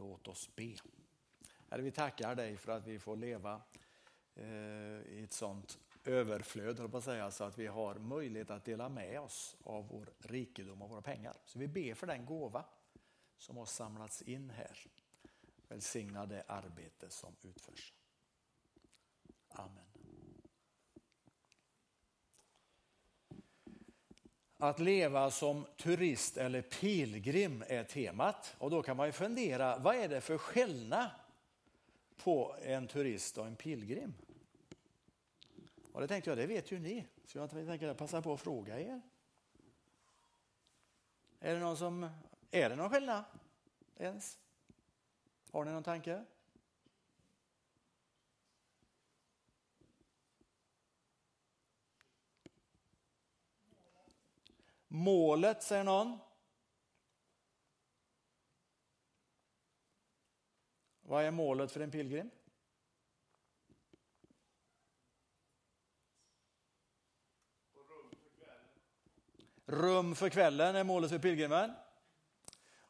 Låt 0.00 0.28
oss 0.28 0.56
be. 0.56 0.76
Herre, 1.70 1.82
vi 1.82 1.90
tackar 1.90 2.34
dig 2.34 2.56
för 2.56 2.72
att 2.72 2.86
vi 2.86 2.98
får 2.98 3.16
leva 3.16 3.62
eh, 4.34 4.46
i 5.06 5.22
ett 5.24 5.32
sånt 5.32 5.78
överflöd, 6.04 6.90
på 6.90 6.98
att 6.98 7.04
säga, 7.04 7.30
så 7.30 7.44
att 7.44 7.58
vi 7.58 7.66
har 7.66 7.94
möjlighet 7.94 8.50
att 8.50 8.64
dela 8.64 8.88
med 8.88 9.20
oss 9.20 9.56
av 9.64 9.88
vår 9.88 10.12
rikedom 10.18 10.82
och 10.82 10.90
våra 10.90 11.02
pengar. 11.02 11.36
Så 11.44 11.58
vi 11.58 11.68
ber 11.68 11.94
för 11.94 12.06
den 12.06 12.26
gåva 12.26 12.64
som 13.36 13.56
har 13.56 13.66
samlats 13.66 14.22
in 14.22 14.50
här. 14.50 14.78
Välsigna 15.68 16.26
det 16.26 16.44
arbete 16.46 17.10
som 17.10 17.36
utförs. 17.42 17.94
Att 24.62 24.78
leva 24.78 25.30
som 25.30 25.66
turist 25.76 26.36
eller 26.36 26.62
pilgrim 26.62 27.64
är 27.66 27.84
temat. 27.84 28.54
Och 28.58 28.70
då 28.70 28.82
kan 28.82 28.96
man 28.96 29.06
ju 29.06 29.12
fundera, 29.12 29.78
vad 29.78 29.96
är 29.96 30.08
det 30.08 30.20
för 30.20 30.38
skillnad 30.38 31.10
på 32.16 32.56
en 32.62 32.86
turist 32.86 33.38
och 33.38 33.46
en 33.46 33.56
pilgrim? 33.56 34.14
Och 35.92 36.00
det 36.00 36.08
tänkte 36.08 36.30
jag, 36.30 36.38
det 36.38 36.46
vet 36.46 36.72
ju 36.72 36.78
ni. 36.78 37.06
Så 37.26 37.38
jag 37.38 37.50
tänker 37.50 37.94
passa 37.94 38.22
på 38.22 38.32
att 38.32 38.40
fråga 38.40 38.80
er. 38.80 39.00
Är 41.40 41.54
det 41.54 41.60
någon 41.60 41.76
som, 41.76 42.10
är 42.50 42.70
det 42.70 42.76
någon 42.76 42.90
skillnad 42.90 43.24
ens? 43.96 44.38
Har 45.50 45.64
ni 45.64 45.70
någon 45.72 45.82
tanke? 45.82 46.24
Målet, 54.92 55.62
säger 55.62 55.84
någon. 55.84 56.18
Vad 61.00 61.24
är 61.24 61.30
målet 61.30 61.72
för 61.72 61.80
en 61.80 61.90
pilgrim? 61.90 62.30
Rum 69.64 70.14
för 70.14 70.30
kvällen 70.30 70.76
är 70.76 70.84
målet 70.84 71.10
för 71.10 71.18
pilgrimen. 71.18 71.74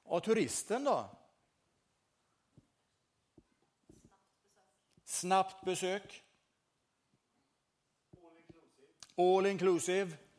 Och 0.02 0.24
turisten 0.24 0.84
då? 0.84 1.16
Snabbt 5.04 5.64
besök. 5.64 6.24
All 9.16 9.46
inclusive. 9.46 10.29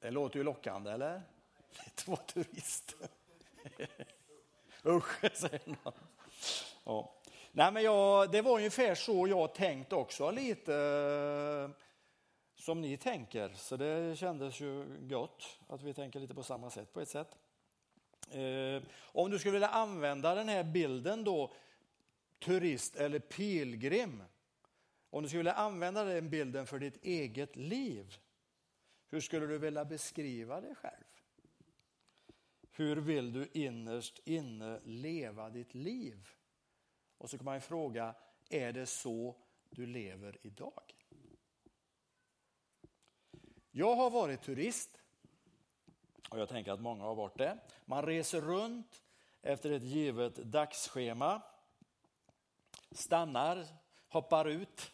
Det 0.00 0.10
låter 0.10 0.38
ju 0.38 0.44
lockande, 0.44 0.90
eller? 0.90 1.22
Det 1.70 1.80
är 1.86 1.90
två 1.94 2.16
turister. 2.16 3.08
Usch, 4.86 5.20
säger 5.32 5.60
någon. 5.66 5.92
Ja. 6.84 7.14
Nej, 7.52 7.72
men 7.72 7.82
jag, 7.82 8.32
det 8.32 8.42
var 8.42 8.52
ungefär 8.52 8.94
så 8.94 9.28
jag 9.28 9.54
tänkt 9.54 9.92
också, 9.92 10.30
lite 10.30 10.74
eh, 10.74 11.70
som 12.54 12.80
ni 12.80 12.96
tänker. 12.96 13.48
Så 13.54 13.76
det 13.76 14.18
kändes 14.18 14.60
ju 14.60 14.86
gott 15.00 15.58
att 15.68 15.82
vi 15.82 15.94
tänker 15.94 16.20
lite 16.20 16.34
på 16.34 16.42
samma 16.42 16.70
sätt 16.70 16.92
på 16.92 17.00
ett 17.00 17.08
sätt. 17.08 17.38
Eh, 18.30 18.82
om 19.00 19.30
du 19.30 19.38
skulle 19.38 19.52
vilja 19.52 19.68
använda 19.68 20.34
den 20.34 20.48
här 20.48 20.64
bilden 20.64 21.24
då, 21.24 21.52
turist 22.38 22.96
eller 22.96 23.18
pilgrim. 23.18 24.22
Om 25.10 25.22
du 25.22 25.28
skulle 25.28 25.38
vilja 25.38 25.52
använda 25.52 26.04
den 26.04 26.30
bilden 26.30 26.66
för 26.66 26.78
ditt 26.78 27.04
eget 27.04 27.56
liv. 27.56 28.18
Hur 29.08 29.20
skulle 29.20 29.46
du 29.46 29.58
vilja 29.58 29.84
beskriva 29.84 30.60
dig 30.60 30.74
själv? 30.74 31.04
Hur 32.70 32.96
vill 32.96 33.32
du 33.32 33.48
innerst 33.52 34.20
inne 34.24 34.80
leva 34.84 35.50
ditt 35.50 35.74
liv? 35.74 36.28
Och 37.18 37.30
så 37.30 37.38
kan 37.38 37.44
man 37.44 37.60
fråga, 37.60 38.14
är 38.50 38.72
det 38.72 38.86
så 38.86 39.36
du 39.70 39.86
lever 39.86 40.38
idag? 40.42 40.94
Jag 43.70 43.96
har 43.96 44.10
varit 44.10 44.42
turist 44.42 45.00
och 46.30 46.38
jag 46.38 46.48
tänker 46.48 46.72
att 46.72 46.80
många 46.80 47.04
har 47.04 47.14
varit 47.14 47.38
det. 47.38 47.58
Man 47.84 48.06
reser 48.06 48.40
runt 48.40 49.02
efter 49.42 49.70
ett 49.70 49.82
givet 49.82 50.36
dagsschema, 50.36 51.42
stannar, 52.90 53.66
hoppar 54.08 54.48
ut 54.48 54.92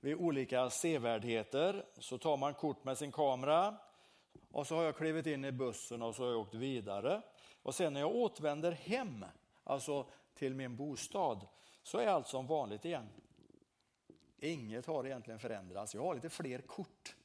vid 0.00 0.14
olika 0.14 0.70
sevärdheter, 0.70 1.86
så 1.98 2.18
tar 2.18 2.36
man 2.36 2.54
kort 2.54 2.84
med 2.84 2.98
sin 2.98 3.12
kamera 3.12 3.76
och 4.50 4.66
så 4.66 4.76
har 4.76 4.82
jag 4.82 4.96
klivit 4.96 5.26
in 5.26 5.44
i 5.44 5.52
bussen 5.52 6.02
och 6.02 6.14
så 6.14 6.22
har 6.22 6.30
jag 6.30 6.40
åkt 6.40 6.54
vidare. 6.54 7.22
Och 7.62 7.74
sen 7.74 7.92
när 7.92 8.00
jag 8.00 8.14
återvänder 8.14 8.72
hem, 8.72 9.24
alltså 9.64 10.06
till 10.34 10.54
min 10.54 10.76
bostad, 10.76 11.46
så 11.82 11.98
är 11.98 12.06
allt 12.06 12.28
som 12.28 12.46
vanligt 12.46 12.84
igen. 12.84 13.08
Inget 14.38 14.86
har 14.86 15.06
egentligen 15.06 15.40
förändrats. 15.40 15.94
Jag 15.94 16.02
har 16.02 16.14
lite 16.14 16.30
fler 16.30 16.58
kort. 16.60 17.16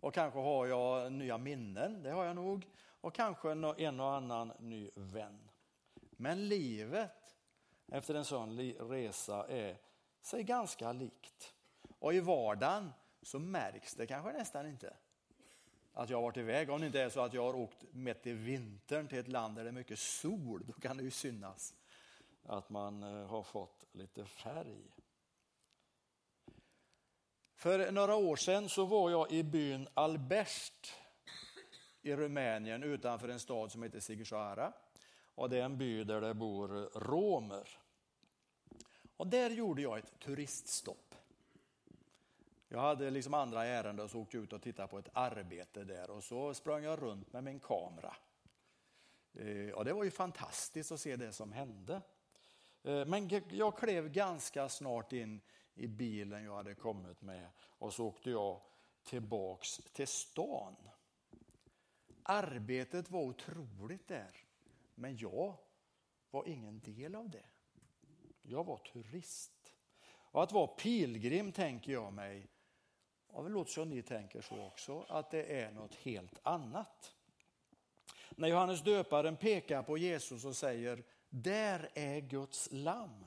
Och 0.00 0.14
kanske 0.14 0.38
har 0.38 0.66
jag 0.66 1.12
nya 1.12 1.38
minnen, 1.38 2.02
det 2.02 2.10
har 2.10 2.24
jag 2.24 2.36
nog. 2.36 2.66
Och 3.00 3.14
kanske 3.14 3.50
en 3.50 4.00
och 4.00 4.14
annan 4.14 4.52
ny 4.58 4.90
vän. 4.94 5.48
Men 6.10 6.48
livet 6.48 7.36
efter 7.92 8.14
en 8.14 8.24
sån 8.24 8.56
resa 8.90 9.46
är 9.48 9.76
sig 10.20 10.42
ganska 10.42 10.92
likt. 10.92 11.54
Och 12.02 12.14
i 12.14 12.20
vardagen 12.20 12.92
så 13.22 13.38
märks 13.38 13.94
det 13.94 14.06
kanske 14.06 14.32
nästan 14.32 14.66
inte 14.66 14.94
att 15.92 16.10
jag 16.10 16.16
har 16.16 16.22
varit 16.22 16.36
iväg. 16.36 16.70
Om 16.70 16.80
det 16.80 16.86
inte 16.86 17.00
är 17.00 17.08
så 17.08 17.20
att 17.20 17.34
jag 17.34 17.42
har 17.42 17.54
åkt 17.54 17.84
mitt 17.92 18.26
i 18.26 18.32
vintern 18.32 19.08
till 19.08 19.18
ett 19.18 19.28
land 19.28 19.56
där 19.56 19.64
det 19.64 19.70
är 19.70 19.72
mycket 19.72 19.98
sol, 19.98 20.64
då 20.66 20.72
kan 20.72 20.96
det 20.96 21.02
ju 21.02 21.10
synas 21.10 21.74
att 22.42 22.70
man 22.70 23.02
eh, 23.02 23.26
har 23.26 23.42
fått 23.42 23.84
lite 23.92 24.24
färg. 24.24 24.96
För 27.54 27.92
några 27.92 28.14
år 28.14 28.36
sedan 28.36 28.68
så 28.68 28.84
var 28.84 29.10
jag 29.10 29.32
i 29.32 29.42
byn 29.42 29.88
Alberst 29.94 30.94
i 32.02 32.16
Rumänien 32.16 32.82
utanför 32.82 33.28
en 33.28 33.40
stad 33.40 33.72
som 33.72 33.82
heter 33.82 34.00
Sighisoara. 34.00 34.72
Och 35.34 35.50
det 35.50 35.58
är 35.58 35.64
en 35.64 35.78
by 35.78 36.04
där 36.04 36.20
det 36.20 36.34
bor 36.34 36.68
romer. 37.00 37.68
Och 39.16 39.26
där 39.26 39.50
gjorde 39.50 39.82
jag 39.82 39.98
ett 39.98 40.18
turiststopp. 40.18 41.12
Jag 42.74 42.80
hade 42.80 43.10
liksom 43.10 43.34
andra 43.34 43.64
ärenden 43.64 44.04
och 44.04 44.10
så 44.10 44.20
åkte 44.20 44.36
jag 44.36 44.44
ut 44.44 44.52
och 44.52 44.62
tittade 44.62 44.88
på 44.88 44.98
ett 44.98 45.08
arbete 45.12 45.84
där 45.84 46.10
och 46.10 46.24
så 46.24 46.54
sprang 46.54 46.84
jag 46.84 47.02
runt 47.02 47.32
med 47.32 47.44
min 47.44 47.60
kamera. 47.60 48.16
Eh, 49.32 49.70
och 49.70 49.84
det 49.84 49.92
var 49.92 50.04
ju 50.04 50.10
fantastiskt 50.10 50.92
att 50.92 51.00
se 51.00 51.16
det 51.16 51.32
som 51.32 51.52
hände. 51.52 52.02
Eh, 52.82 53.06
men 53.06 53.30
jag 53.50 53.78
klev 53.78 54.08
ganska 54.08 54.68
snart 54.68 55.12
in 55.12 55.40
i 55.74 55.86
bilen 55.86 56.44
jag 56.44 56.56
hade 56.56 56.74
kommit 56.74 57.22
med 57.22 57.48
och 57.60 57.92
så 57.92 58.06
åkte 58.06 58.30
jag 58.30 58.60
tillbaks 59.02 59.76
till 59.76 60.08
stan. 60.08 60.76
Arbetet 62.22 63.10
var 63.10 63.20
otroligt 63.20 64.08
där, 64.08 64.36
men 64.94 65.16
jag 65.16 65.58
var 66.30 66.48
ingen 66.48 66.80
del 66.80 67.14
av 67.14 67.30
det. 67.30 67.46
Jag 68.42 68.64
var 68.64 68.78
turist. 68.78 69.74
Och 70.04 70.42
att 70.42 70.52
vara 70.52 70.66
pilgrim 70.66 71.52
tänker 71.52 71.92
jag 71.92 72.12
mig, 72.12 72.48
och 73.32 73.44
det 73.44 73.50
låter 73.50 73.72
som 73.72 73.90
ni 73.90 74.02
tänker 74.02 74.40
så 74.40 74.66
också, 74.66 75.06
att 75.08 75.30
det 75.30 75.60
är 75.60 75.72
något 75.72 75.94
helt 75.94 76.40
annat. 76.42 77.14
När 78.30 78.48
Johannes 78.48 78.82
döparen 78.82 79.36
pekar 79.36 79.82
på 79.82 79.98
Jesus 79.98 80.44
och 80.44 80.56
säger 80.56 81.04
där 81.28 81.90
är 81.94 82.20
Guds 82.20 82.68
lamm. 82.72 83.26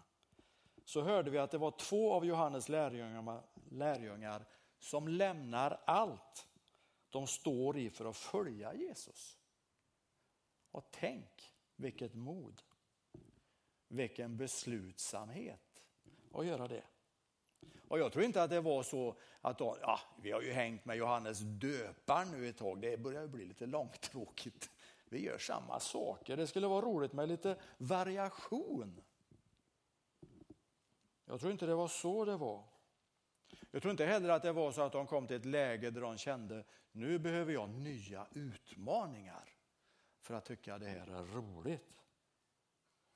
Så 0.83 1.01
hörde 1.01 1.31
vi 1.31 1.37
att 1.37 1.51
det 1.51 1.57
var 1.57 1.71
två 1.71 2.13
av 2.13 2.25
Johannes 2.25 2.69
lärjungar, 2.69 3.43
lärjungar 3.71 4.45
som 4.79 5.07
lämnar 5.07 5.81
allt 5.85 6.47
de 7.09 7.27
står 7.27 7.77
i 7.77 7.89
för 7.89 8.05
att 8.05 8.17
följa 8.17 8.73
Jesus. 8.73 9.39
Och 10.71 10.87
tänk 10.91 11.53
vilket 11.75 12.13
mod, 12.13 12.61
vilken 13.87 14.37
beslutsamhet 14.37 15.83
att 16.33 16.45
göra 16.45 16.67
det. 16.67 16.83
Och 17.87 17.99
jag 17.99 18.11
tror 18.11 18.25
inte 18.25 18.43
att 18.43 18.49
det 18.49 18.61
var 18.61 18.83
så 18.83 19.15
att 19.41 19.57
de, 19.57 19.77
ja, 19.81 19.99
vi 20.21 20.31
har 20.31 20.41
ju 20.41 20.51
hängt 20.51 20.85
med 20.85 20.97
Johannes 20.97 21.39
döparen 21.39 22.31
nu 22.31 22.49
ett 22.49 22.57
tag, 22.57 22.81
det 22.81 22.97
börjar 22.97 23.27
bli 23.27 23.45
lite 23.45 23.65
långtråkigt. 23.65 24.69
Vi 25.09 25.25
gör 25.25 25.37
samma 25.37 25.79
saker. 25.79 26.37
Det 26.37 26.47
skulle 26.47 26.67
vara 26.67 26.85
roligt 26.85 27.13
med 27.13 27.29
lite 27.29 27.57
variation. 27.77 29.01
Jag 31.25 31.39
tror 31.39 31.51
inte 31.51 31.65
det 31.65 31.75
var 31.75 31.87
så 31.87 32.25
det 32.25 32.37
var. 32.37 32.63
Jag 33.71 33.81
tror 33.81 33.91
inte 33.91 34.05
heller 34.05 34.29
att 34.29 34.41
det 34.41 34.51
var 34.51 34.71
så 34.71 34.81
att 34.81 34.91
de 34.91 35.07
kom 35.07 35.27
till 35.27 35.35
ett 35.35 35.45
läge 35.45 35.91
där 35.91 36.01
de 36.01 36.17
kände 36.17 36.63
nu 36.91 37.19
behöver 37.19 37.53
jag 37.53 37.69
nya 37.69 38.27
utmaningar 38.31 39.55
för 40.21 40.33
att 40.33 40.45
tycka 40.45 40.77
det 40.77 40.87
här 40.87 41.07
är 41.07 41.23
roligt. 41.23 42.04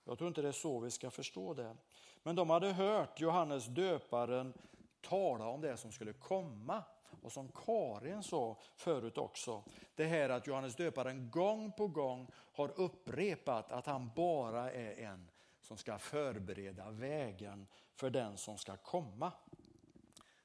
Jag 0.10 0.18
tror 0.18 0.28
inte 0.28 0.42
det 0.42 0.48
är 0.48 0.52
så 0.52 0.80
vi 0.80 0.92
ska 0.92 1.12
förstå 1.12 1.54
det. 1.54 1.76
Men 2.24 2.36
de 2.36 2.50
hade 2.50 2.72
hört 2.72 3.20
Johannes 3.20 3.66
döparen 3.66 4.54
tala 5.02 5.48
om 5.48 5.62
det 5.62 5.78
som 5.78 5.92
skulle 5.92 6.14
komma 6.14 6.84
Och 7.22 7.32
som 7.32 7.52
Karin 7.52 8.24
sa 8.24 8.58
förut 8.76 9.18
också, 9.18 9.64
det 9.96 10.06
här 10.06 10.30
att 10.30 10.48
Johannes 10.48 10.76
döparen 10.76 11.30
gång 11.32 11.72
på 11.72 11.88
gång 11.88 12.28
har 12.34 12.80
upprepat 12.80 13.72
att 13.72 13.86
han 13.86 14.12
bara 14.16 14.72
är 14.72 15.00
en 15.00 15.30
som 15.62 15.78
ska 15.78 15.98
förbereda 15.98 16.90
vägen 16.90 17.68
för 17.96 18.10
den 18.10 18.38
som 18.38 18.58
ska 18.58 18.78
komma. 18.78 19.32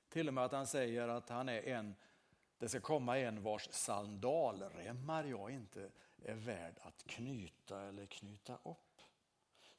Till 0.09 0.29
och 0.29 0.35
med 0.35 0.45
att 0.45 0.53
han 0.53 0.67
säger 0.67 1.09
att 1.09 1.29
han 1.29 1.49
är 1.49 1.63
en, 1.63 1.95
det 2.59 2.69
ska 2.69 2.81
komma 2.81 3.19
en 3.19 3.43
vars 3.43 3.69
sandalremmar 3.71 5.25
jag 5.25 5.51
inte 5.51 5.91
är 6.25 6.35
värd 6.35 6.79
att 6.83 7.05
knyta 7.07 7.83
eller 7.83 8.07
knyta 8.07 8.55
upp. 8.55 8.94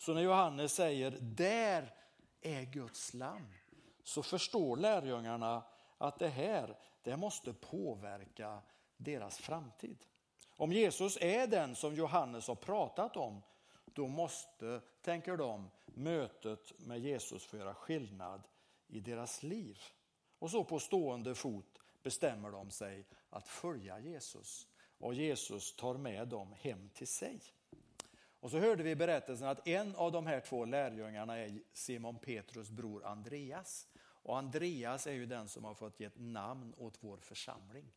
Så 0.05 0.13
när 0.13 0.21
Johannes 0.21 0.73
säger 0.73 1.17
där 1.21 1.93
är 2.41 2.63
Guds 2.63 3.13
lamm, 3.13 3.53
så 4.03 4.23
förstår 4.23 4.77
lärjungarna 4.77 5.63
att 5.97 6.19
det 6.19 6.27
här 6.27 6.77
det 7.03 7.17
måste 7.17 7.53
påverka 7.53 8.61
deras 8.97 9.37
framtid. 9.37 9.97
Om 10.57 10.71
Jesus 10.71 11.17
är 11.21 11.47
den 11.47 11.75
som 11.75 11.95
Johannes 11.95 12.47
har 12.47 12.55
pratat 12.55 13.17
om, 13.17 13.41
då 13.85 14.07
måste, 14.07 14.81
tänker 15.01 15.37
de, 15.37 15.69
mötet 15.85 16.79
med 16.79 16.99
Jesus 16.99 17.45
få 17.45 17.57
göra 17.57 17.73
skillnad 17.73 18.47
i 18.87 18.99
deras 18.99 19.43
liv. 19.43 19.79
Och 20.39 20.51
så 20.51 20.63
på 20.63 20.79
stående 20.79 21.35
fot 21.35 21.79
bestämmer 22.03 22.51
de 22.51 22.71
sig 22.71 23.05
att 23.29 23.47
följa 23.47 23.99
Jesus 23.99 24.67
och 24.97 25.13
Jesus 25.13 25.75
tar 25.75 25.97
med 25.97 26.27
dem 26.27 26.53
hem 26.59 26.89
till 26.89 27.07
sig. 27.07 27.41
Och 28.45 28.51
så 28.51 28.59
hörde 28.59 28.83
vi 28.83 28.95
berättelsen 28.95 29.47
att 29.47 29.67
en 29.67 29.95
av 29.95 30.11
de 30.11 30.27
här 30.27 30.39
två 30.39 30.65
lärjungarna 30.65 31.37
är 31.37 31.59
Simon 31.73 32.19
Petrus 32.19 32.69
bror 32.69 33.05
Andreas. 33.05 33.87
Och 33.97 34.37
Andreas 34.37 35.07
är 35.07 35.11
ju 35.11 35.25
den 35.25 35.49
som 35.49 35.63
har 35.63 35.73
fått 35.73 35.99
ge 35.99 36.09
namn 36.15 36.73
åt 36.77 36.97
vår 36.99 37.17
församling. 37.17 37.93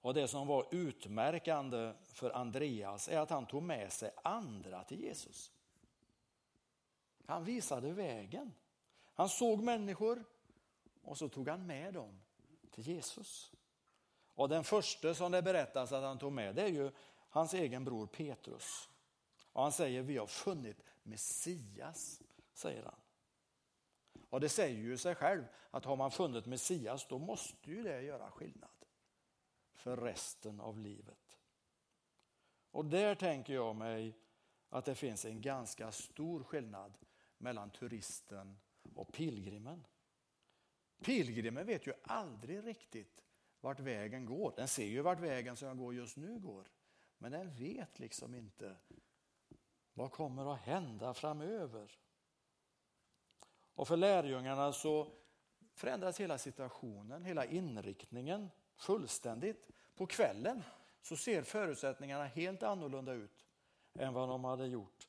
Och 0.00 0.14
det 0.14 0.28
som 0.28 0.46
var 0.46 0.66
utmärkande 0.70 1.92
för 2.02 2.30
Andreas 2.30 3.08
är 3.08 3.18
att 3.18 3.30
han 3.30 3.46
tog 3.46 3.62
med 3.62 3.92
sig 3.92 4.10
andra 4.24 4.84
till 4.84 5.00
Jesus. 5.00 5.52
Han 7.26 7.44
visade 7.44 7.92
vägen. 7.92 8.54
Han 9.14 9.28
såg 9.28 9.62
människor 9.62 10.24
och 11.02 11.18
så 11.18 11.28
tog 11.28 11.48
han 11.48 11.66
med 11.66 11.94
dem 11.94 12.20
till 12.70 12.86
Jesus. 12.86 13.52
Och 14.26 14.48
den 14.48 14.64
första 14.64 15.14
som 15.14 15.32
det 15.32 15.42
berättas 15.42 15.92
att 15.92 16.02
han 16.02 16.18
tog 16.18 16.32
med 16.32 16.54
det 16.54 16.62
är 16.62 16.68
ju 16.68 16.90
hans 17.38 17.54
egen 17.54 17.84
bror 17.84 18.06
Petrus. 18.06 18.88
Och 19.52 19.62
han 19.62 19.72
säger 19.72 20.02
vi 20.02 20.16
har 20.16 20.26
funnit 20.26 20.84
Messias, 21.02 22.22
säger 22.52 22.82
han. 22.82 23.00
Och 24.30 24.40
det 24.40 24.48
säger 24.48 24.78
ju 24.78 24.98
sig 24.98 25.14
själv 25.14 25.44
att 25.70 25.84
har 25.84 25.96
man 25.96 26.10
funnit 26.10 26.46
Messias 26.46 27.06
då 27.08 27.18
måste 27.18 27.70
ju 27.70 27.82
det 27.82 28.02
göra 28.02 28.30
skillnad 28.30 28.70
för 29.74 29.96
resten 29.96 30.60
av 30.60 30.78
livet. 30.78 31.38
Och 32.70 32.84
där 32.84 33.14
tänker 33.14 33.54
jag 33.54 33.76
mig 33.76 34.18
att 34.68 34.84
det 34.84 34.94
finns 34.94 35.24
en 35.24 35.40
ganska 35.40 35.92
stor 35.92 36.42
skillnad 36.42 36.98
mellan 37.38 37.70
turisten 37.70 38.58
och 38.94 39.12
pilgrimen. 39.12 39.86
Pilgrimen 41.04 41.66
vet 41.66 41.86
ju 41.86 41.92
aldrig 42.02 42.66
riktigt 42.66 43.24
vart 43.60 43.80
vägen 43.80 44.26
går. 44.26 44.52
Den 44.56 44.68
ser 44.68 44.86
ju 44.86 45.02
vart 45.02 45.20
vägen 45.20 45.56
som 45.56 45.68
jag 45.68 45.78
går 45.78 45.94
just 45.94 46.16
nu 46.16 46.38
går. 46.38 46.68
Men 47.18 47.32
den 47.32 47.54
vet 47.54 47.98
liksom 47.98 48.34
inte 48.34 48.76
vad 49.94 50.12
kommer 50.12 50.54
att 50.54 50.60
hända 50.60 51.14
framöver. 51.14 51.98
Och 53.74 53.88
för 53.88 53.96
lärjungarna 53.96 54.72
så 54.72 55.12
förändras 55.74 56.20
hela 56.20 56.38
situationen, 56.38 57.24
hela 57.24 57.44
inriktningen 57.44 58.50
fullständigt. 58.76 59.68
På 59.96 60.06
kvällen 60.06 60.62
så 61.02 61.16
ser 61.16 61.42
förutsättningarna 61.42 62.24
helt 62.24 62.62
annorlunda 62.62 63.12
ut 63.12 63.44
än 63.94 64.14
vad 64.14 64.28
de 64.28 64.44
hade 64.44 64.66
gjort 64.66 65.08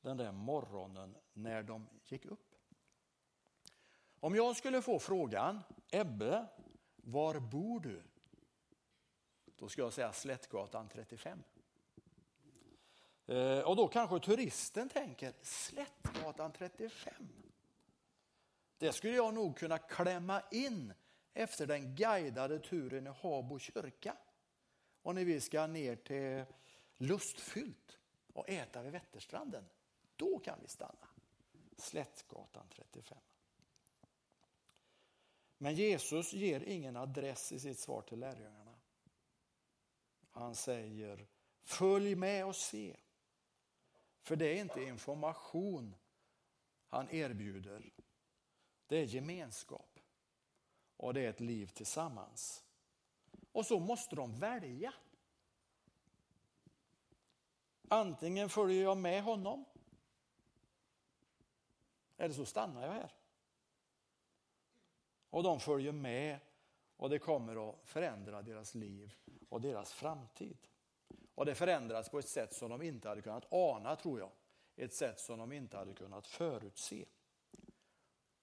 den 0.00 0.16
där 0.16 0.32
morgonen 0.32 1.16
när 1.32 1.62
de 1.62 1.86
gick 2.04 2.26
upp. 2.26 2.54
Om 4.20 4.34
jag 4.34 4.56
skulle 4.56 4.82
få 4.82 4.98
frågan, 4.98 5.60
Ebbe, 5.90 6.46
var 6.96 7.40
bor 7.40 7.80
du? 7.80 8.02
Då 9.56 9.68
ska 9.68 9.82
jag 9.82 9.92
säga 9.92 10.12
Slättgatan 10.12 10.88
35. 10.88 11.42
Eh, 13.26 13.60
och 13.60 13.76
då 13.76 13.88
kanske 13.88 14.20
turisten 14.20 14.88
tänker, 14.88 15.32
Slättgatan 15.42 16.52
35? 16.52 17.14
Det 18.78 18.92
skulle 18.92 19.16
jag 19.16 19.34
nog 19.34 19.56
kunna 19.56 19.78
klämma 19.78 20.42
in 20.50 20.92
efter 21.34 21.66
den 21.66 21.94
guidade 21.94 22.58
turen 22.58 23.06
i 23.06 23.10
Habo 23.10 23.58
kyrka. 23.58 24.16
Och 25.02 25.14
när 25.14 25.24
vi 25.24 25.40
ska 25.40 25.66
ner 25.66 25.96
till 25.96 26.54
Lustfyllt 26.96 27.98
och 28.32 28.48
äta 28.50 28.82
vid 28.82 28.92
Vätterstranden, 28.92 29.64
då 30.16 30.38
kan 30.38 30.58
vi 30.62 30.68
stanna. 30.68 31.08
Slättgatan 31.76 32.68
35. 32.68 33.18
Men 35.58 35.74
Jesus 35.74 36.32
ger 36.32 36.60
ingen 36.60 36.96
adress 36.96 37.52
i 37.52 37.60
sitt 37.60 37.78
svar 37.78 38.02
till 38.02 38.18
lärjungarna. 38.18 38.65
Han 40.36 40.54
säger 40.54 41.26
följ 41.62 42.14
med 42.14 42.46
och 42.46 42.56
se. 42.56 42.96
För 44.22 44.36
det 44.36 44.46
är 44.46 44.60
inte 44.60 44.82
information 44.82 45.94
han 46.88 47.10
erbjuder. 47.10 47.90
Det 48.86 48.96
är 48.96 49.04
gemenskap 49.04 49.98
och 50.96 51.14
det 51.14 51.20
är 51.20 51.30
ett 51.30 51.40
liv 51.40 51.66
tillsammans. 51.66 52.64
Och 53.52 53.66
så 53.66 53.78
måste 53.78 54.16
de 54.16 54.38
välja. 54.38 54.94
Antingen 57.88 58.48
följer 58.48 58.82
jag 58.82 58.96
med 58.96 59.22
honom 59.22 59.64
eller 62.16 62.34
så 62.34 62.46
stannar 62.46 62.86
jag 62.86 62.92
här. 62.92 63.12
Och 65.30 65.42
de 65.42 65.60
följer 65.60 65.92
med 65.92 66.40
och 66.96 67.10
det 67.10 67.18
kommer 67.18 67.70
att 67.70 67.78
förändra 67.84 68.42
deras 68.42 68.74
liv 68.74 69.14
och 69.48 69.60
deras 69.60 69.92
framtid. 69.92 70.68
Och 71.34 71.46
det 71.46 71.54
förändras 71.54 72.08
på 72.08 72.18
ett 72.18 72.28
sätt 72.28 72.54
som 72.54 72.70
de 72.70 72.82
inte 72.82 73.08
hade 73.08 73.22
kunnat 73.22 73.52
ana 73.52 73.96
tror 73.96 74.18
jag. 74.18 74.30
Ett 74.76 74.94
sätt 74.94 75.20
som 75.20 75.38
de 75.38 75.52
inte 75.52 75.76
hade 75.76 75.94
kunnat 75.94 76.26
förutse. 76.26 77.04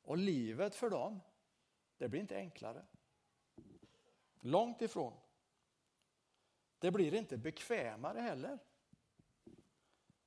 Och 0.01 0.17
livet 0.17 0.75
för 0.75 0.89
dem, 0.89 1.19
det 1.97 2.09
blir 2.09 2.21
inte 2.21 2.37
enklare. 2.37 2.85
Långt 4.39 4.81
ifrån. 4.81 5.13
Det 6.79 6.91
blir 6.91 7.13
inte 7.13 7.37
bekvämare 7.37 8.19
heller. 8.19 8.59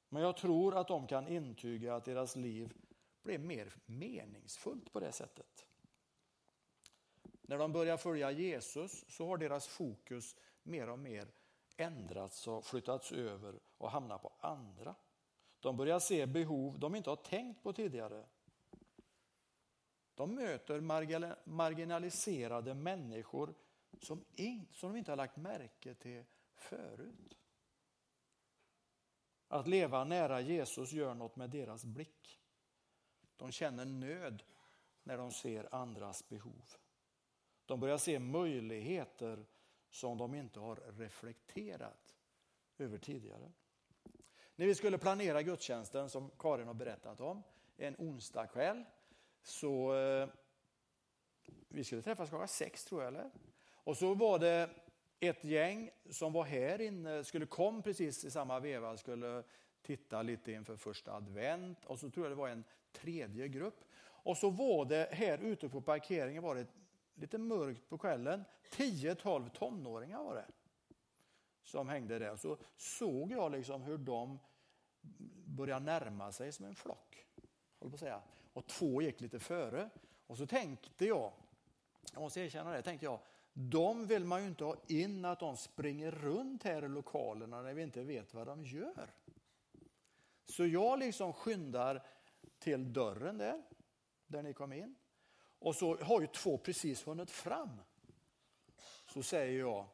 Men 0.08 0.22
jag 0.22 0.36
tror 0.36 0.76
att 0.76 0.88
de 0.88 1.06
kan 1.06 1.28
intyga 1.28 1.94
att 1.94 2.04
deras 2.04 2.36
liv 2.36 2.74
blir 3.22 3.38
mer 3.38 3.74
meningsfullt 3.86 4.92
på 4.92 5.00
det 5.00 5.12
sättet. 5.12 5.65
När 7.46 7.58
de 7.58 7.72
börjar 7.72 7.96
följa 7.96 8.30
Jesus 8.30 9.04
så 9.08 9.26
har 9.26 9.38
deras 9.38 9.66
fokus 9.68 10.36
mer 10.62 10.88
och 10.88 10.98
mer 10.98 11.28
ändrats 11.76 12.48
och 12.48 12.64
flyttats 12.64 13.12
över 13.12 13.60
och 13.78 13.90
hamnat 13.90 14.22
på 14.22 14.32
andra. 14.40 14.94
De 15.60 15.76
börjar 15.76 15.98
se 15.98 16.26
behov 16.26 16.78
de 16.78 16.94
inte 16.94 17.10
har 17.10 17.16
tänkt 17.16 17.62
på 17.62 17.72
tidigare. 17.72 18.26
De 20.14 20.34
möter 20.34 20.80
marginaliserade 21.44 22.74
människor 22.74 23.54
som, 24.02 24.24
som 24.72 24.92
de 24.92 24.98
inte 24.98 25.10
har 25.12 25.16
lagt 25.16 25.36
märke 25.36 25.94
till 25.94 26.24
förut. 26.54 27.38
Att 29.48 29.66
leva 29.66 30.04
nära 30.04 30.40
Jesus 30.40 30.92
gör 30.92 31.14
något 31.14 31.36
med 31.36 31.50
deras 31.50 31.84
blick. 31.84 32.40
De 33.36 33.52
känner 33.52 33.84
nöd 33.84 34.42
när 35.02 35.18
de 35.18 35.32
ser 35.32 35.74
andras 35.74 36.28
behov. 36.28 36.76
De 37.66 37.80
börjar 37.80 37.99
se 37.99 38.18
möjligheter 38.18 39.46
som 39.90 40.18
de 40.18 40.35
inte 40.35 40.61
har 40.61 40.76
reflekterat 40.99 42.14
över 42.78 42.99
tidigare. 42.99 43.52
När 44.56 44.66
vi 44.66 44.75
skulle 44.75 44.99
planera 44.99 45.42
gudstjänsten 45.42 46.11
som 46.11 46.30
Karin 46.38 46.66
har 46.66 46.75
berättat 46.75 47.20
om, 47.20 47.42
en 47.76 47.94
onsdag 47.99 48.46
kväll, 48.46 48.85
så 49.42 49.94
eh, 49.94 50.28
vi 51.68 51.85
skulle 51.85 52.02
träffas 52.02 52.28
klockan 52.28 52.49
sex 52.49 52.85
tror 52.85 53.02
jag, 53.02 53.08
eller? 53.08 53.30
Och 53.68 53.96
så 53.96 54.14
var 54.14 54.38
det 54.38 54.70
ett 55.20 55.44
gäng 55.44 55.90
som 56.11 56.32
var 56.32 56.44
här 56.44 56.80
inne, 56.80 57.25
skulle 57.25 57.46
kom 57.46 57.82
precis 57.82 58.25
i 58.25 58.30
samma 58.30 58.61
veva, 58.61 58.96
skulle 58.96 59.42
titta 59.82 60.23
lite 60.23 60.52
inför 60.52 60.76
första 60.76 61.12
advent 61.12 61.85
och 61.85 61.99
så 61.99 62.11
tror 62.11 62.26
jag 62.26 62.32
det 62.32 62.40
var 62.40 62.49
en 62.49 62.64
tredje 62.92 63.49
grupp. 63.49 63.85
Och 64.02 64.37
så 64.37 64.50
var 64.50 64.85
det 64.85 65.08
här 65.12 65.38
ute 65.38 65.68
på 65.68 65.80
parkeringen 65.80 66.42
var 66.42 66.54
det 66.54 66.66
lite 67.16 67.38
mörkt 67.38 67.88
på 67.88 67.99
kvällen. 67.99 68.44
10-12 68.70 69.50
tonåringar 69.50 70.23
var 70.23 70.35
det 70.35 70.46
som 71.62 71.88
hängde 71.88 72.18
där. 72.18 72.37
Så 72.37 72.58
såg 72.76 73.32
jag 73.32 73.52
liksom 73.52 73.82
hur 73.82 73.99
de 73.99 74.38
började 75.46 75.85
närma 75.85 76.32
sig 76.32 76.52
som 76.52 76.64
en 76.64 76.75
flock. 76.75 77.26
På 77.78 77.87
att 77.87 77.99
säga. 77.99 78.23
Och 78.52 78.66
två 78.66 79.02
gick 79.02 79.20
lite 79.20 79.38
före. 79.38 79.90
Och 80.26 80.37
så 80.37 80.46
tänkte 80.46 81.04
jag 81.04 81.32
Jag 82.12 82.20
måste 82.23 82.40
erkänna 82.40 82.70
det, 82.70 82.82
tänkte 82.82 83.06
jag. 83.06 83.20
De 83.52 84.06
vill 84.06 84.25
man 84.25 84.42
ju 84.42 84.49
inte 84.49 84.64
ha 84.64 84.76
in 84.87 85.25
att 85.25 85.40
de 85.40 85.56
springer 85.56 86.11
runt 86.11 86.62
här 86.62 86.85
i 86.85 86.88
lokalerna 86.88 87.62
när 87.62 87.75
vi 87.75 87.82
inte 87.82 88.02
vet 88.02 88.35
vad 88.35 88.46
de 88.46 88.64
gör. 88.64 89.14
Så 90.44 90.66
jag 90.66 90.99
liksom 90.99 91.32
skyndar 91.32 92.06
till 92.58 92.92
dörren 92.92 93.38
där, 93.38 93.62
där 94.26 94.42
ni 94.42 94.52
kom 94.52 94.73
in. 94.73 94.96
Och 95.58 95.76
så 95.76 95.96
har 95.96 96.20
ju 96.20 96.26
två 96.26 96.58
precis 96.58 97.06
hunnit 97.06 97.30
fram. 97.30 97.80
Så 99.06 99.22
säger 99.22 99.60
jag, 99.60 99.86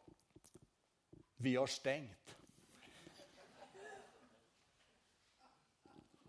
vi 1.36 1.56
har 1.56 1.66
stängt. 1.66 2.36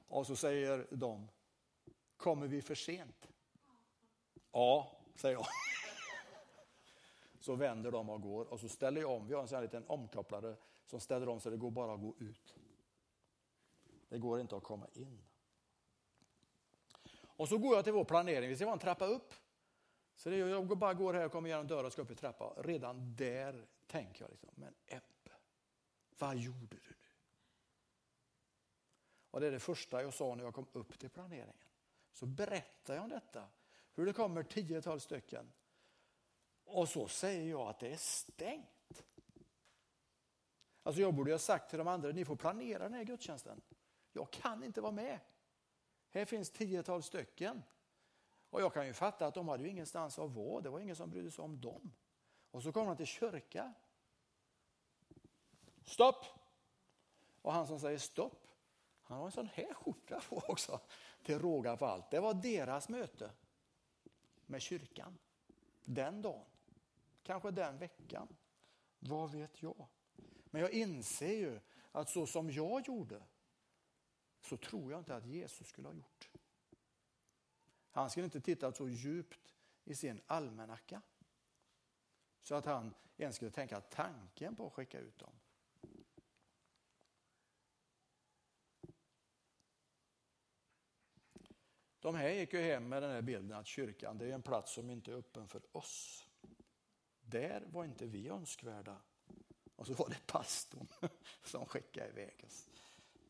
Och 0.08 0.28
så 0.28 0.36
säger 0.36 0.88
de, 0.92 1.30
kommer 2.18 2.48
vi 2.48 2.62
för 2.62 2.76
sent? 2.76 3.28
Ja, 4.52 4.98
säger 5.16 5.36
jag. 5.36 5.46
Så 7.40 7.56
vänder 7.56 7.92
de 7.92 8.10
och 8.10 8.22
går 8.22 8.46
och 8.46 8.60
så 8.60 8.70
ställer 8.70 9.02
jag 9.02 9.12
om. 9.12 9.28
Vi 9.28 9.34
har 9.34 9.42
en 9.42 9.48
sån 9.48 9.56
här 9.56 9.64
liten 9.64 9.86
omkopplare 9.88 10.56
som 10.86 11.00
ställer 11.00 11.30
om 11.30 11.40
så 11.40 11.50
det 11.50 11.58
går 11.58 11.72
bara 11.72 11.94
att 11.94 12.02
gå 12.02 12.16
ut. 12.20 12.56
Det 14.10 14.18
går 14.18 14.40
inte 14.40 14.56
att 14.56 14.64
komma 14.64 14.88
in. 14.94 15.24
Och 17.36 17.50
så 17.50 17.58
går 17.58 17.76
jag 17.76 17.84
till 17.84 17.94
vår 17.94 18.06
planering. 18.06 18.50
Vi 18.50 18.58
ser 18.58 18.68
en 18.68 18.80
trappa 18.80 19.06
upp. 19.06 19.34
Så 20.16 20.30
det, 20.30 20.38
jag 20.38 20.78
bara 20.78 20.94
går 20.94 21.14
här 21.14 21.26
och 21.26 21.32
kommer 21.32 21.50
genom 21.50 21.68
dörren 21.68 21.86
och 21.86 21.94
ska 21.94 22.02
upp 22.02 22.12
i 22.12 22.16
trappan. 22.16 22.64
Redan 22.64 23.16
där 23.16 23.68
tänker 23.88 24.24
jag, 24.24 24.32
liksom, 24.32 24.50
men 24.54 24.74
Ebbe, 24.86 25.32
vad 26.18 26.38
gjorde 26.38 26.78
du 26.78 26.90
nu? 26.90 26.96
Och 29.32 29.40
det 29.40 29.48
är 29.48 29.52
det 29.52 29.60
första 29.60 30.02
jag 30.02 30.14
sa 30.14 30.36
när 30.36 30.44
jag 30.44 30.54
kom 30.54 30.68
upp 30.72 31.00
till 31.00 31.10
planeringen. 31.10 31.56
Så 32.12 32.26
berättar 32.26 32.96
jag 32.96 33.04
om 33.04 33.10
detta, 33.10 33.48
hur 33.94 34.06
det 34.06 34.14
kommer 34.14 34.44
tiotals 34.44 35.04
stycken. 35.04 35.52
Och 36.64 36.90
så 36.90 37.08
säger 37.08 37.50
jag 37.50 37.68
att 37.68 37.80
det 37.80 37.92
är 37.92 37.98
stängt. 37.98 39.06
Alltså 40.84 41.02
jag 41.02 41.14
borde 41.14 41.32
ha 41.32 41.40
sagt 41.40 41.70
till 41.70 41.80
de 41.80 41.88
andra, 41.88 42.12
ni 42.12 42.26
får 42.26 42.36
planera 42.36 42.84
den 42.84 42.94
här 42.94 43.04
gudstjänsten. 43.04 43.62
Jag 44.12 44.32
kan 44.32 44.64
inte 44.64 44.82
vara 44.82 44.92
med. 44.92 45.20
Här 46.14 46.26
finns 46.26 46.50
tiotal 46.50 47.04
stycken. 47.04 47.64
Och 48.50 48.62
jag 48.62 48.74
kan 48.74 48.88
ju 48.88 48.94
fatta 48.94 49.28
att 49.28 49.34
de 49.34 49.48
hade 49.48 49.64
ju 49.64 49.70
ingenstans 49.70 50.20
att 50.20 50.32
vara, 50.32 50.62
det 50.62 50.70
var 50.70 50.80
ingen 50.80 50.96
som 50.96 51.10
brydde 51.10 51.32
sig 51.32 51.44
om 51.44 51.62
dem. 51.62 51.92
Och 52.52 52.64
så 52.64 52.72
kommer 52.72 52.88
de 52.88 52.98
till 52.98 53.06
kyrka. 53.06 53.74
Stopp! 55.86 56.26
Och 57.42 57.54
han 57.54 57.68
som 57.68 57.80
säger 57.80 57.98
stopp, 57.98 58.48
han 59.04 59.18
har 59.18 59.26
en 59.26 59.32
sån 59.32 59.50
här 59.54 59.74
skjorta 59.74 60.22
på 60.30 60.44
också, 60.48 60.80
till 61.24 61.40
råga 61.40 61.78
på 61.78 61.86
allt. 61.86 62.12
Det 62.12 62.20
var 62.20 62.34
deras 62.34 62.90
möte 62.90 63.32
med 64.46 64.62
kyrkan 64.62 65.18
den 65.86 66.22
dagen, 66.22 66.46
kanske 67.24 67.52
den 67.52 67.78
veckan. 67.78 68.28
Vad 69.00 69.32
vet 69.32 69.62
jag? 69.62 69.88
Men 70.46 70.62
jag 70.62 70.72
inser 70.72 71.34
ju 71.34 71.60
att 71.92 72.10
så 72.10 72.28
som 72.28 72.52
jag 72.52 72.88
gjorde 72.88 73.24
så 74.44 74.58
tror 74.58 74.92
jag 74.92 75.02
inte 75.02 75.16
att 75.16 75.26
Jesus 75.26 75.68
skulle 75.68 75.88
ha 75.88 75.96
gjort. 75.96 76.30
Han 77.92 78.10
skulle 78.10 78.26
inte 78.26 78.42
tittat 78.42 78.78
så 78.78 78.90
djupt 78.90 79.54
i 79.84 79.96
sin 79.96 80.22
almanacka 80.28 81.02
så 82.42 82.56
att 82.56 82.66
han 82.66 82.94
ens 83.18 83.36
skulle 83.36 83.52
tänka 83.52 83.82
tanken 83.82 84.56
på 84.56 84.68
att 84.68 84.74
skicka 84.74 85.00
ut 85.00 85.20
dem. 85.20 85.34
De 92.00 92.16
här 92.16 92.30
gick 92.30 92.54
ju 92.54 92.62
hem 92.62 92.90
med 92.90 93.04
den 93.04 93.12
här 93.12 93.22
bilden 93.22 93.58
att 93.58 93.68
kyrkan 93.68 94.18
det 94.18 94.26
är 94.26 94.34
en 94.34 94.42
plats 94.42 94.74
som 94.74 94.90
inte 94.90 95.12
är 95.12 95.16
öppen 95.16 95.48
för 95.48 95.62
oss. 95.78 96.26
Där 97.22 97.64
var 97.68 97.86
inte 97.86 98.06
vi 98.06 98.28
önskvärda. 98.28 99.02
Och 99.76 99.88
så 99.88 99.94
var 99.94 100.10
det 100.10 100.28
pastorn 100.28 100.88
som 101.44 101.66
skickade 101.66 102.10
iväg 102.10 102.44
oss. 102.46 102.70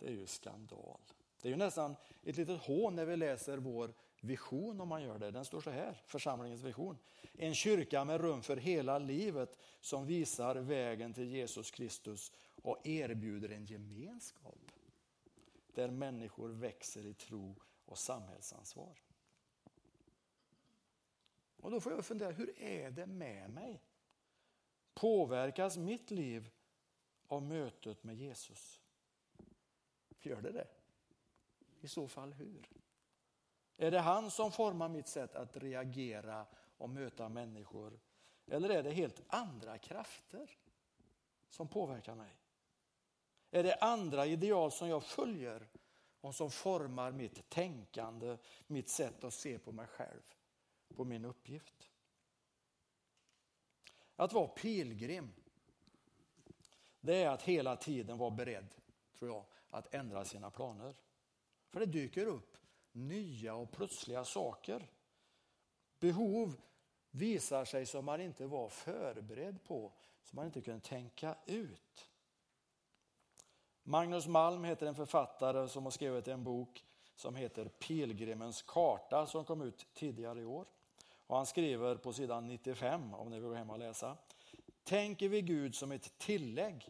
Det 0.03 0.09
är 0.09 0.13
ju 0.13 0.27
skandal. 0.27 0.99
Det 1.41 1.47
är 1.47 1.49
ju 1.49 1.57
nästan 1.57 1.95
ett 2.23 2.37
litet 2.37 2.61
hån 2.61 2.95
när 2.95 3.05
vi 3.05 3.17
läser 3.17 3.57
vår 3.57 3.93
vision 4.21 4.81
om 4.81 4.87
man 4.87 5.03
gör 5.03 5.19
det. 5.19 5.31
Den 5.31 5.45
står 5.45 5.61
så 5.61 5.69
här, 5.69 6.01
församlingens 6.05 6.61
vision. 6.61 6.97
En 7.33 7.55
kyrka 7.55 8.05
med 8.05 8.21
rum 8.21 8.41
för 8.41 8.57
hela 8.57 8.99
livet 8.99 9.57
som 9.79 10.05
visar 10.05 10.55
vägen 10.55 11.13
till 11.13 11.27
Jesus 11.27 11.71
Kristus 11.71 12.31
och 12.61 12.87
erbjuder 12.87 13.49
en 13.49 13.65
gemenskap 13.65 14.71
där 15.73 15.91
människor 15.91 16.49
växer 16.49 17.05
i 17.05 17.13
tro 17.13 17.55
och 17.85 17.97
samhällsansvar. 17.97 19.01
Och 21.57 21.71
då 21.71 21.79
får 21.79 21.91
jag 21.91 22.05
fundera, 22.05 22.31
hur 22.31 22.59
är 22.59 22.91
det 22.91 23.05
med 23.05 23.49
mig? 23.49 23.81
Påverkas 24.93 25.77
mitt 25.77 26.11
liv 26.11 26.49
av 27.27 27.43
mötet 27.43 28.03
med 28.03 28.15
Jesus? 28.15 28.82
Gör 30.25 30.41
det 30.41 30.51
det? 30.51 30.67
I 31.81 31.87
så 31.87 32.07
fall 32.07 32.33
hur? 32.33 32.69
Är 33.77 33.91
det 33.91 33.99
han 33.99 34.31
som 34.31 34.51
formar 34.51 34.89
mitt 34.89 35.07
sätt 35.07 35.35
att 35.35 35.57
reagera 35.57 36.45
och 36.77 36.89
möta 36.89 37.29
människor? 37.29 37.99
Eller 38.47 38.69
är 38.69 38.83
det 38.83 38.91
helt 38.91 39.21
andra 39.27 39.77
krafter 39.77 40.57
som 41.49 41.67
påverkar 41.67 42.15
mig? 42.15 42.37
Är 43.51 43.63
det 43.63 43.75
andra 43.75 44.25
ideal 44.25 44.71
som 44.71 44.87
jag 44.87 45.03
följer 45.03 45.67
och 46.21 46.35
som 46.35 46.51
formar 46.51 47.11
mitt 47.11 47.49
tänkande, 47.49 48.37
mitt 48.67 48.89
sätt 48.89 49.23
att 49.23 49.33
se 49.33 49.59
på 49.59 49.71
mig 49.71 49.87
själv, 49.87 50.21
på 50.95 51.05
min 51.05 51.25
uppgift? 51.25 51.89
Att 54.15 54.33
vara 54.33 54.47
pilgrim, 54.47 55.33
det 56.99 57.23
är 57.23 57.29
att 57.29 57.41
hela 57.41 57.75
tiden 57.75 58.17
vara 58.17 58.31
beredd, 58.31 58.75
tror 59.17 59.31
jag, 59.31 59.45
att 59.73 59.93
ändra 59.93 60.25
sina 60.25 60.49
planer. 60.49 60.95
För 61.69 61.79
det 61.79 61.85
dyker 61.85 62.25
upp 62.25 62.57
nya 62.91 63.55
och 63.55 63.71
plötsliga 63.71 64.25
saker. 64.25 64.89
Behov 65.99 66.55
visar 67.11 67.65
sig 67.65 67.85
som 67.85 68.05
man 68.05 68.21
inte 68.21 68.47
var 68.47 68.69
förberedd 68.69 69.63
på, 69.63 69.91
som 70.23 70.35
man 70.35 70.45
inte 70.45 70.61
kunde 70.61 70.79
tänka 70.79 71.35
ut. 71.45 72.09
Magnus 73.83 74.27
Malm 74.27 74.63
heter 74.63 74.87
en 74.87 74.95
författare 74.95 75.67
som 75.67 75.83
har 75.83 75.91
skrivit 75.91 76.27
en 76.27 76.43
bok 76.43 76.85
som 77.15 77.35
heter 77.35 77.65
Pilgrimens 77.65 78.61
karta 78.61 79.25
som 79.25 79.45
kom 79.45 79.61
ut 79.61 79.87
tidigare 79.93 80.41
i 80.41 80.45
år. 80.45 80.65
Och 81.27 81.37
han 81.37 81.45
skriver 81.45 81.95
på 81.95 82.13
sidan 82.13 82.47
95, 82.47 83.13
om 83.13 83.29
ni 83.29 83.39
vill 83.39 83.49
gå 83.49 83.55
hem 83.55 83.69
och 83.69 83.79
läsa. 83.79 84.17
Tänker 84.83 85.29
vi 85.29 85.41
Gud 85.41 85.75
som 85.75 85.91
ett 85.91 86.17
tillägg 86.17 86.89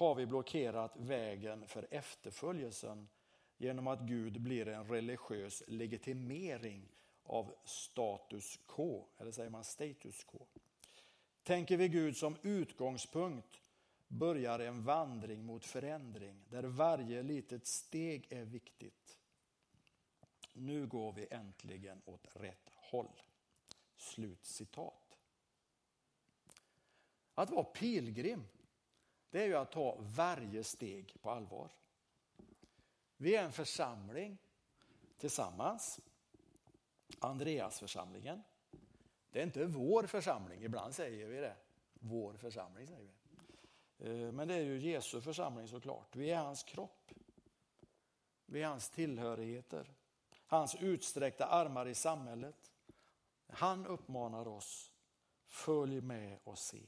har 0.00 0.14
vi 0.14 0.26
blockerat 0.26 0.96
vägen 0.96 1.66
för 1.66 1.86
efterföljelsen 1.90 3.08
genom 3.56 3.86
att 3.86 4.00
Gud 4.00 4.40
blir 4.40 4.68
en 4.68 4.88
religiös 4.88 5.62
legitimering 5.66 6.88
av 7.22 7.54
status 7.64 8.58
quo, 8.66 9.08
eller 9.18 9.32
säger 9.32 9.50
man 9.50 9.64
status 9.64 10.24
quo. 10.24 10.46
Tänker 11.42 11.76
vi 11.76 11.88
Gud 11.88 12.16
som 12.16 12.36
utgångspunkt 12.42 13.60
börjar 14.08 14.58
en 14.58 14.84
vandring 14.84 15.44
mot 15.44 15.64
förändring 15.64 16.44
där 16.48 16.62
varje 16.62 17.22
litet 17.22 17.66
steg 17.66 18.26
är 18.30 18.44
viktigt. 18.44 19.18
Nu 20.52 20.86
går 20.86 21.12
vi 21.12 21.26
äntligen 21.30 22.02
åt 22.04 22.26
rätt 22.32 22.70
håll. 22.74 23.22
Slut 23.96 24.44
citat. 24.44 25.18
Att 27.34 27.50
vara 27.50 27.64
pilgrim, 27.64 28.44
det 29.30 29.42
är 29.42 29.46
ju 29.46 29.54
att 29.54 29.72
ta 29.72 29.96
varje 29.98 30.64
steg 30.64 31.14
på 31.22 31.30
allvar. 31.30 31.70
Vi 33.16 33.36
är 33.36 33.44
en 33.44 33.52
församling 33.52 34.38
tillsammans. 35.18 36.00
Andreasförsamlingen. 37.18 38.42
Det 39.30 39.38
är 39.38 39.42
inte 39.42 39.66
vår 39.66 40.02
församling, 40.02 40.62
ibland 40.62 40.94
säger 40.94 41.26
vi 41.26 41.36
det. 41.36 41.56
Vår 41.92 42.34
församling 42.34 42.86
säger 42.86 43.08
vi. 43.08 43.20
Eh, 44.00 44.32
men 44.32 44.48
det 44.48 44.54
är 44.54 44.62
ju 44.62 44.78
Jesu 44.78 45.20
församling 45.20 45.68
såklart. 45.68 46.16
Vi 46.16 46.30
är 46.30 46.38
hans 46.38 46.62
kropp. 46.62 47.12
Vi 48.46 48.62
är 48.62 48.66
hans 48.66 48.90
tillhörigheter. 48.90 49.94
Hans 50.46 50.74
utsträckta 50.74 51.46
armar 51.46 51.88
i 51.88 51.94
samhället. 51.94 52.72
Han 53.46 53.86
uppmanar 53.86 54.48
oss, 54.48 54.92
följ 55.46 56.00
med 56.00 56.38
och 56.44 56.58
se. 56.58 56.86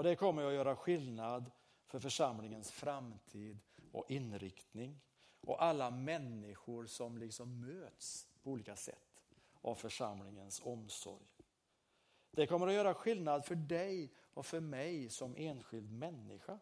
Och 0.00 0.04
det 0.04 0.16
kommer 0.16 0.44
att 0.44 0.52
göra 0.54 0.76
skillnad 0.76 1.50
för 1.86 1.98
församlingens 1.98 2.70
framtid 2.70 3.58
och 3.92 4.10
inriktning 4.10 5.00
och 5.40 5.62
alla 5.62 5.90
människor 5.90 6.86
som 6.86 7.18
liksom 7.18 7.60
möts 7.60 8.26
på 8.42 8.50
olika 8.50 8.76
sätt 8.76 9.22
av 9.60 9.74
församlingens 9.74 10.60
omsorg. 10.64 11.26
Det 12.30 12.46
kommer 12.46 12.66
att 12.66 12.72
göra 12.72 12.94
skillnad 12.94 13.44
för 13.44 13.54
dig 13.54 14.12
och 14.34 14.46
för 14.46 14.60
mig 14.60 15.08
som 15.08 15.34
enskild 15.36 15.92
människa. 15.92 16.58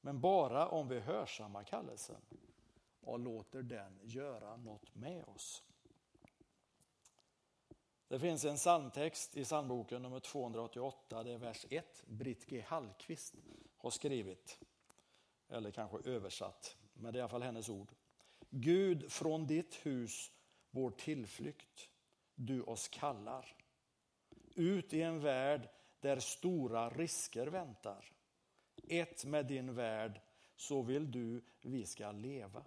Men 0.00 0.20
bara 0.20 0.68
om 0.68 0.88
vi 0.88 1.00
hörsammar 1.00 1.64
kallelsen 1.64 2.20
och 3.00 3.18
låter 3.18 3.62
den 3.62 4.00
göra 4.02 4.56
något 4.56 4.94
med 4.94 5.24
oss. 5.24 5.64
Det 8.10 8.18
finns 8.18 8.44
en 8.44 8.56
psalmtext 8.56 9.36
i 9.36 9.44
psalmboken 9.44 10.02
nummer 10.02 10.20
288, 10.20 11.22
det 11.22 11.32
är 11.32 11.38
vers 11.38 11.66
1. 11.70 12.04
Britt 12.06 12.46
G 12.46 12.64
Hallqvist 12.66 13.34
har 13.76 13.90
skrivit, 13.90 14.58
eller 15.48 15.70
kanske 15.70 16.10
översatt, 16.10 16.76
men 16.92 17.12
det 17.12 17.16
är 17.16 17.20
i 17.20 17.22
alla 17.22 17.28
fall 17.28 17.42
hennes 17.42 17.68
ord. 17.68 17.92
Gud, 18.50 19.12
från 19.12 19.46
ditt 19.46 19.74
hus 19.74 20.32
vår 20.70 20.90
tillflykt, 20.90 21.88
du 22.34 22.62
oss 22.62 22.88
kallar. 22.88 23.56
Ut 24.54 24.94
i 24.94 25.02
en 25.02 25.20
värld 25.20 25.68
där 26.00 26.20
stora 26.20 26.90
risker 26.90 27.46
väntar. 27.46 28.12
Ett 28.88 29.24
med 29.24 29.46
din 29.46 29.74
värld, 29.74 30.20
så 30.56 30.82
vill 30.82 31.10
du 31.10 31.44
vi 31.60 31.86
ska 31.86 32.12
leva. 32.12 32.64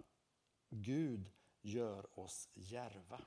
Gud 0.70 1.30
gör 1.60 2.18
oss 2.18 2.48
järva. 2.54 3.20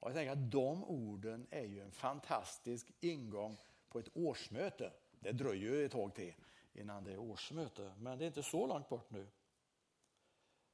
Och 0.00 0.08
jag 0.10 0.16
tänker 0.16 0.32
att 0.32 0.50
de 0.50 0.84
orden 0.84 1.46
är 1.50 1.64
ju 1.64 1.80
en 1.80 1.90
fantastisk 1.90 2.92
ingång 3.00 3.56
på 3.88 3.98
ett 3.98 4.08
årsmöte. 4.14 4.92
Det 5.20 5.32
dröjer 5.32 5.72
ju 5.72 5.84
ett 5.84 5.92
tag 5.92 6.14
till 6.14 6.34
innan 6.72 7.04
det 7.04 7.12
är 7.12 7.18
årsmöte, 7.18 7.92
men 7.98 8.18
det 8.18 8.24
är 8.24 8.26
inte 8.26 8.42
så 8.42 8.66
långt 8.66 8.88
bort 8.88 9.10
nu. 9.10 9.26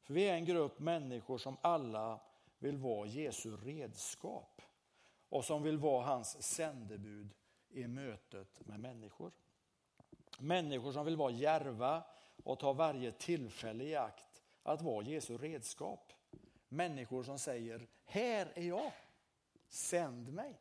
För 0.02 0.14
vi 0.14 0.28
är 0.28 0.34
en 0.34 0.44
grupp 0.44 0.78
människor 0.78 1.38
som 1.38 1.56
alla 1.60 2.20
vill 2.58 2.76
vara 2.76 3.06
Jesu 3.06 3.56
redskap 3.56 4.62
och 5.28 5.44
som 5.44 5.62
vill 5.62 5.78
vara 5.78 6.06
hans 6.06 6.42
sändebud 6.42 7.34
i 7.68 7.86
mötet 7.86 8.66
med 8.66 8.80
människor. 8.80 9.32
Människor 10.38 10.92
som 10.92 11.04
vill 11.04 11.16
vara 11.16 11.30
järva 11.30 12.04
och 12.44 12.58
ta 12.58 12.72
varje 12.72 13.12
tillfälle 13.12 13.84
i 13.84 13.96
akt 13.96 14.42
att 14.62 14.82
vara 14.82 15.04
Jesu 15.04 15.38
redskap. 15.38 16.12
Människor 16.68 17.22
som 17.22 17.38
säger, 17.38 17.86
här 18.04 18.52
är 18.54 18.62
jag, 18.62 18.92
sänd 19.74 20.32
mig. 20.32 20.60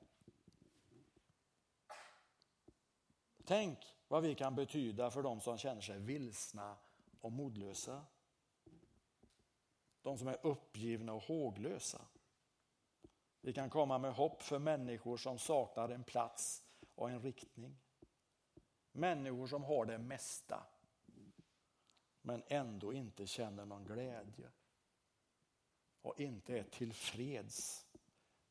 Tänk 3.46 3.80
vad 4.08 4.24
vi 4.24 4.36
kan 4.36 4.56
betyda 4.56 5.12
för 5.12 5.24
de 5.24 5.42
som 5.42 5.58
känner 5.58 5.82
sig 5.82 6.00
vilsna 6.00 6.78
och 7.22 7.32
modlösa. 7.32 8.06
De 10.02 10.18
som 10.18 10.28
är 10.28 10.46
uppgivna 10.46 11.14
och 11.14 11.24
håglösa. 11.24 12.02
Vi 13.42 13.54
kan 13.54 13.70
komma 13.70 13.98
med 13.98 14.14
hopp 14.14 14.42
för 14.42 14.60
människor 14.60 15.18
som 15.18 15.40
saknar 15.40 15.90
en 15.90 16.04
plats 16.04 16.64
och 16.96 17.10
en 17.10 17.22
riktning. 17.22 17.78
Människor 18.92 19.48
som 19.48 19.64
har 19.64 19.86
det 19.86 19.98
mesta 19.98 20.64
men 22.22 22.44
ändå 22.48 22.94
inte 22.94 23.28
känner 23.28 23.66
någon 23.66 23.86
glädje 23.86 24.52
och 26.02 26.20
inte 26.20 26.60
är 26.60 26.64
tillfreds 26.64 27.86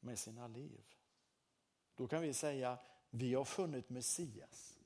med 0.02 0.18
sina 0.18 0.49
liv. 0.49 0.85
Då 1.94 2.09
kan 2.09 2.23
vi 2.23 2.35
säga, 2.35 2.78
vi 3.11 3.35
har 3.35 3.44
funnit 3.44 3.90
Messias. 3.90 4.78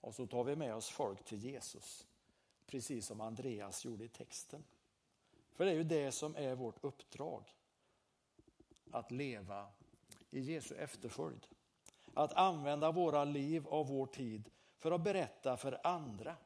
Och 0.00 0.14
så 0.14 0.26
tar 0.26 0.44
vi 0.44 0.56
med 0.56 0.74
oss 0.74 0.88
folk 0.88 1.24
till 1.24 1.44
Jesus, 1.44 2.06
precis 2.66 3.06
som 3.06 3.20
Andreas 3.20 3.84
gjorde 3.84 4.04
i 4.04 4.08
texten. 4.08 4.64
För 5.52 5.64
det 5.64 5.70
är 5.70 5.74
ju 5.74 5.84
det 5.84 6.12
som 6.12 6.36
är 6.36 6.54
vårt 6.54 6.84
uppdrag. 6.84 7.44
Att 8.90 9.10
leva 9.10 9.72
i 10.30 10.40
Jesu 10.40 10.74
efterföljd. 10.74 11.46
Att 12.14 12.32
använda 12.32 12.92
våra 12.92 13.24
liv 13.24 13.66
och 13.66 13.88
vår 13.88 14.06
tid 14.06 14.50
för 14.76 14.92
att 14.92 15.04
berätta 15.04 15.56
för 15.56 15.86
andra 15.86 16.36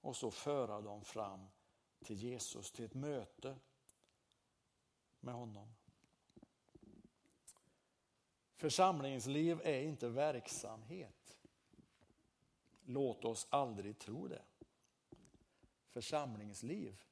och 0.00 0.16
så 0.16 0.30
föra 0.30 0.80
dem 0.80 1.04
fram 1.04 1.46
till 2.04 2.16
Jesus, 2.16 2.72
till 2.72 2.84
ett 2.84 2.94
möte 2.94 3.56
med 5.20 5.34
honom. 5.34 5.74
Församlingsliv 8.60 9.60
är 9.64 9.82
inte 9.82 10.08
verksamhet. 10.08 11.38
Låt 12.84 13.24
oss 13.24 13.46
aldrig 13.50 13.98
tro 13.98 14.28
det. 14.28 14.42
Församlingsliv, 15.88 17.02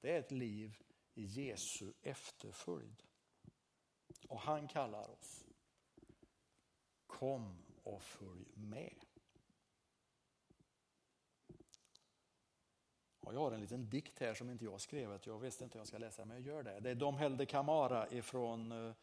det 0.00 0.12
är 0.12 0.18
ett 0.18 0.30
liv 0.30 0.78
i 1.14 1.24
Jesu 1.24 1.92
efterföljd. 2.02 3.02
Och 4.28 4.40
han 4.40 4.68
kallar 4.68 5.10
oss. 5.10 5.44
Kom 7.06 7.62
och 7.82 8.02
följ 8.02 8.52
med. 8.54 9.04
Och 13.20 13.34
jag 13.34 13.40
har 13.40 13.52
en 13.52 13.60
liten 13.60 13.90
dikt 13.90 14.18
här 14.18 14.34
som 14.34 14.50
inte 14.50 14.64
jag 14.64 14.80
skrev, 14.80 15.20
Jag 15.24 15.38
visste 15.38 15.64
inte 15.64 15.78
hur 15.78 15.80
jag 15.80 15.88
ska 15.88 15.98
läsa 15.98 16.24
men 16.24 16.36
jag 16.36 16.46
gör 16.46 16.62
det. 16.62 16.80
Det 16.80 16.90
är 16.90 16.94
Dom 16.94 17.16
Helde 17.16 17.46
Kamara 17.46 18.10
ifrån 18.10 18.72
eh, 18.72 18.94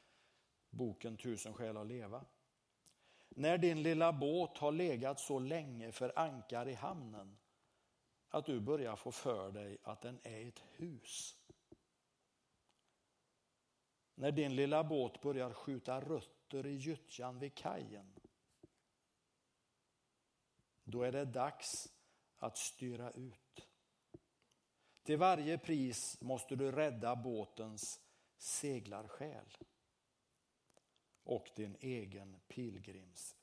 boken 0.69 1.17
Tusen 1.17 1.53
skäl 1.53 1.77
att 1.77 1.88
leva. 1.88 2.25
När 3.29 3.58
din 3.58 3.84
lilla 3.84 4.13
båt 4.13 4.58
har 4.58 4.71
legat 4.71 5.19
så 5.19 5.39
länge 5.39 5.91
för 5.91 6.19
ankar 6.19 6.67
i 6.67 6.73
hamnen 6.73 7.38
att 8.29 8.45
du 8.45 8.60
börjar 8.60 8.95
få 8.95 9.12
för 9.12 9.51
dig 9.51 9.77
att 9.84 10.01
den 10.01 10.19
är 10.23 10.47
ett 10.47 10.63
hus. 10.75 11.38
När 14.15 14.32
din 14.32 14.55
lilla 14.55 14.84
båt 14.84 15.21
börjar 15.21 15.53
skjuta 15.53 16.01
rötter 16.01 16.65
i 16.65 16.75
gyttjan 16.75 17.39
vid 17.39 17.55
kajen. 17.55 18.13
Då 20.84 21.03
är 21.03 21.12
det 21.12 21.25
dags 21.25 21.93
att 22.38 22.58
styra 22.58 23.12
ut. 23.12 23.67
Till 25.03 25.17
varje 25.17 25.58
pris 25.58 26.21
måste 26.21 26.55
du 26.55 26.71
rädda 26.71 27.15
båtens 27.15 27.99
seglarsjäl 28.38 29.58
och 31.23 31.49
din 31.55 31.77
egen 31.79 32.36
pilgrims 32.47 33.36